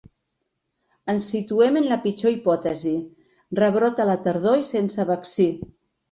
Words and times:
Ens 1.11 1.25
situem 1.33 1.75
en 1.81 1.83
la 1.91 1.97
pitjor 2.05 2.33
hipòtesi: 2.35 2.93
rebrot 3.59 4.01
a 4.05 4.07
la 4.11 4.15
tardor 4.29 4.63
i 4.63 4.65
sense 4.71 5.05
vaccí. 5.11 5.47